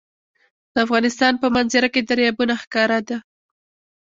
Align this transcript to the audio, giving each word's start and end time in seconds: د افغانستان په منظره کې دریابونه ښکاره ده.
د 0.73 0.75
افغانستان 0.85 1.33
په 1.41 1.47
منظره 1.55 1.87
کې 1.93 2.01
دریابونه 2.09 2.53
ښکاره 2.63 2.99
ده. 3.07 3.17